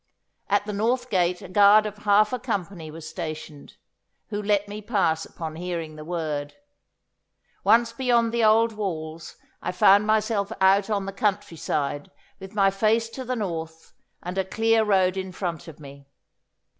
[0.49, 3.75] At the north gate a guard of half a company was stationed,
[4.29, 6.55] who let me pass upon hearing the word.
[7.63, 12.09] Once beyond the old walls I found myself out on the country side,
[12.39, 13.93] with my face to the north
[14.23, 16.07] and a clear road in front of me.